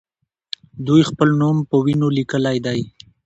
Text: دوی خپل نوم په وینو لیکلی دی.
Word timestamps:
دوی 0.87 1.01
خپل 1.09 1.29
نوم 1.41 1.57
په 1.69 1.75
وینو 1.83 2.07
لیکلی 2.17 2.57
دی. 2.65 2.79